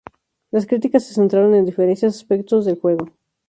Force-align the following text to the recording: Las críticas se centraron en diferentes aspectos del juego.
Las 0.49 0.65
críticas 0.65 1.05
se 1.05 1.13
centraron 1.13 1.53
en 1.53 1.63
diferentes 1.63 2.03
aspectos 2.05 2.65
del 2.65 2.79
juego. 2.79 3.09